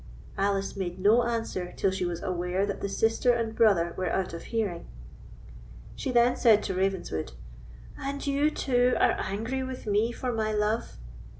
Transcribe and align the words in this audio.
Alice 0.35 0.75
made 0.75 0.97
no 0.99 1.21
answer 1.21 1.71
till 1.77 1.91
she 1.91 2.05
was 2.05 2.23
aware 2.23 2.65
that 2.65 2.81
the 2.81 2.89
sister 2.89 3.31
and 3.33 3.53
brother 3.55 3.93
were 3.95 4.09
out 4.09 4.33
of 4.33 4.45
hearing. 4.45 4.87
She 5.95 6.09
then 6.09 6.35
said 6.35 6.63
to 6.63 6.73
Ravenswood: 6.73 7.33
"And 7.99 8.25
you, 8.25 8.49
too, 8.49 8.95
are 8.99 9.15
angry 9.19 9.61
with 9.61 9.85
me 9.85 10.11
for 10.11 10.33
my 10.33 10.53
love? 10.53 10.97